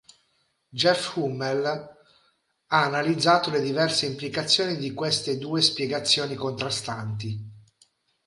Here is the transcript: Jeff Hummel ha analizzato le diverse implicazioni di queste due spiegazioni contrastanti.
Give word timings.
Jeff 0.71 1.13
Hummel 1.15 1.63
ha 2.65 2.83
analizzato 2.85 3.51
le 3.51 3.61
diverse 3.61 4.07
implicazioni 4.07 4.77
di 4.77 4.95
queste 4.95 5.37
due 5.37 5.61
spiegazioni 5.61 6.33
contrastanti. 6.33 7.39